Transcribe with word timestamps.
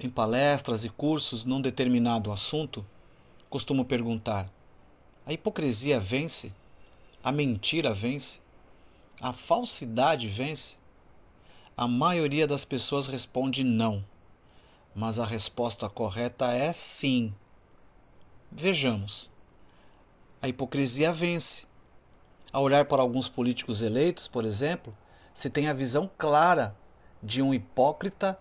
Em 0.00 0.08
palestras 0.08 0.84
e 0.84 0.88
cursos 0.88 1.44
num 1.44 1.60
determinado 1.60 2.30
assunto, 2.30 2.86
costumo 3.50 3.84
perguntar: 3.84 4.48
a 5.26 5.32
hipocrisia 5.32 5.98
vence? 5.98 6.54
A 7.22 7.32
mentira 7.32 7.92
vence? 7.92 8.40
A 9.20 9.32
falsidade 9.32 10.28
vence? 10.28 10.78
A 11.76 11.88
maioria 11.88 12.46
das 12.46 12.64
pessoas 12.64 13.08
responde 13.08 13.64
não, 13.64 14.04
mas 14.94 15.18
a 15.18 15.24
resposta 15.24 15.88
correta 15.88 16.52
é 16.52 16.72
sim. 16.72 17.34
Vejamos. 18.52 19.32
A 20.40 20.46
hipocrisia 20.46 21.12
vence. 21.12 21.66
Ao 22.52 22.62
olhar 22.62 22.84
para 22.84 23.02
alguns 23.02 23.28
políticos 23.28 23.82
eleitos, 23.82 24.28
por 24.28 24.44
exemplo, 24.44 24.96
se 25.34 25.50
tem 25.50 25.66
a 25.66 25.72
visão 25.72 26.08
clara 26.16 26.76
de 27.20 27.42
um 27.42 27.52
hipócrita 27.52 28.38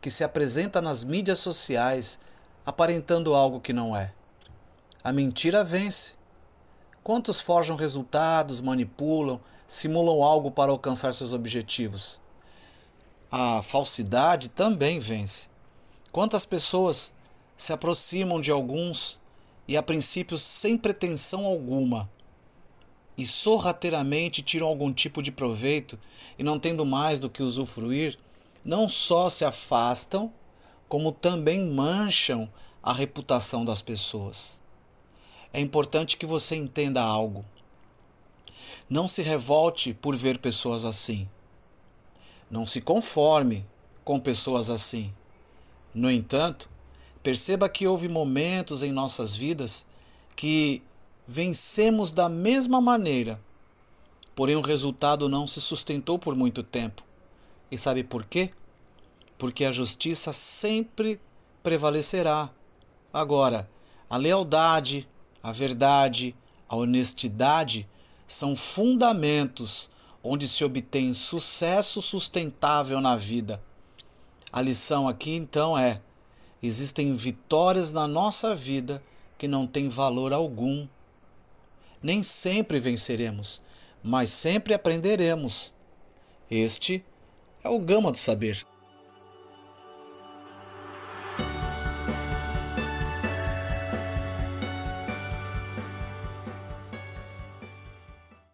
que 0.00 0.10
se 0.10 0.22
apresenta 0.22 0.80
nas 0.80 1.02
mídias 1.02 1.38
sociais 1.38 2.18
aparentando 2.64 3.34
algo 3.34 3.60
que 3.60 3.72
não 3.72 3.96
é. 3.96 4.12
A 5.02 5.12
mentira 5.12 5.64
vence. 5.64 6.14
Quantos 7.02 7.40
forjam 7.40 7.76
resultados, 7.76 8.60
manipulam, 8.60 9.40
simulam 9.66 10.22
algo 10.22 10.50
para 10.50 10.70
alcançar 10.70 11.14
seus 11.14 11.32
objetivos? 11.32 12.20
A 13.30 13.62
falsidade 13.62 14.50
também 14.50 14.98
vence. 14.98 15.48
Quantas 16.12 16.44
pessoas 16.44 17.12
se 17.56 17.72
aproximam 17.72 18.40
de 18.40 18.50
alguns 18.50 19.18
e, 19.66 19.76
a 19.76 19.82
princípio, 19.82 20.38
sem 20.38 20.76
pretensão 20.76 21.44
alguma, 21.44 22.08
e 23.16 23.26
sorrateiramente 23.26 24.42
tiram 24.42 24.66
algum 24.66 24.92
tipo 24.92 25.22
de 25.22 25.32
proveito 25.32 25.98
e, 26.38 26.42
não 26.42 26.58
tendo 26.58 26.86
mais 26.86 27.18
do 27.18 27.28
que 27.28 27.42
usufruir, 27.42 28.18
não 28.68 28.86
só 28.86 29.30
se 29.30 29.46
afastam, 29.46 30.30
como 30.90 31.10
também 31.10 31.58
mancham 31.58 32.52
a 32.82 32.92
reputação 32.92 33.64
das 33.64 33.80
pessoas. 33.80 34.60
É 35.54 35.58
importante 35.58 36.18
que 36.18 36.26
você 36.26 36.54
entenda 36.54 37.02
algo. 37.02 37.46
Não 38.86 39.08
se 39.08 39.22
revolte 39.22 39.94
por 39.94 40.14
ver 40.14 40.36
pessoas 40.36 40.84
assim. 40.84 41.26
Não 42.50 42.66
se 42.66 42.82
conforme 42.82 43.64
com 44.04 44.20
pessoas 44.20 44.68
assim. 44.68 45.14
No 45.94 46.10
entanto, 46.10 46.68
perceba 47.22 47.70
que 47.70 47.86
houve 47.86 48.06
momentos 48.06 48.82
em 48.82 48.92
nossas 48.92 49.34
vidas 49.34 49.86
que 50.36 50.82
vencemos 51.26 52.12
da 52.12 52.28
mesma 52.28 52.82
maneira, 52.82 53.40
porém 54.36 54.56
o 54.56 54.60
resultado 54.60 55.26
não 55.26 55.46
se 55.46 55.58
sustentou 55.58 56.18
por 56.18 56.36
muito 56.36 56.62
tempo. 56.62 57.07
E 57.70 57.76
sabe 57.76 58.02
por 58.02 58.24
quê? 58.24 58.50
Porque 59.36 59.64
a 59.64 59.72
justiça 59.72 60.32
sempre 60.32 61.20
prevalecerá. 61.62 62.50
Agora, 63.12 63.68
a 64.08 64.16
lealdade, 64.16 65.08
a 65.42 65.52
verdade, 65.52 66.34
a 66.68 66.76
honestidade 66.76 67.88
são 68.26 68.54
fundamentos 68.54 69.88
onde 70.22 70.48
se 70.48 70.64
obtém 70.64 71.12
sucesso 71.14 72.02
sustentável 72.02 73.00
na 73.00 73.16
vida. 73.16 73.62
A 74.52 74.60
lição 74.60 75.06
aqui 75.06 75.34
então 75.34 75.78
é: 75.78 76.00
existem 76.62 77.14
vitórias 77.14 77.92
na 77.92 78.06
nossa 78.06 78.54
vida 78.54 79.02
que 79.36 79.46
não 79.46 79.66
têm 79.66 79.88
valor 79.88 80.32
algum. 80.32 80.86
Nem 82.02 82.22
sempre 82.22 82.78
venceremos, 82.78 83.62
mas 84.02 84.30
sempre 84.30 84.74
aprenderemos. 84.74 85.74
Este 86.50 87.04
é 87.62 87.68
o 87.68 87.78
Gama 87.78 88.10
do 88.10 88.18
Saber. 88.18 88.64